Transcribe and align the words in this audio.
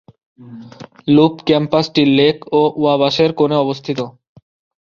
Loop 1.07 1.33
ক্যাম্পাসটি 1.47 2.03
Lake 2.17 2.37
এবং 2.47 2.67
ওয়াবাশের 2.75 3.31
কোণে 3.39 3.57
অবস্থিত। 3.57 3.99